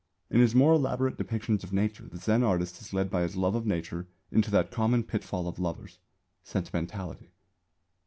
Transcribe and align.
In 0.31 0.39
his 0.39 0.55
more 0.55 0.73
elaborate 0.73 1.15
depictions 1.19 1.63
of 1.63 1.71
nature 1.71 2.07
the 2.09 2.17
Zen 2.17 2.41
artist 2.41 2.81
is 2.81 2.91
led 2.91 3.11
by 3.11 3.21
his 3.21 3.35
love 3.35 3.53
of 3.53 3.67
nature 3.67 4.07
into 4.31 4.49
that 4.49 4.71
common 4.71 5.03
pitfall 5.03 5.47
of 5.47 5.59
lovers 5.59 5.99
sentimentality. 6.41 7.29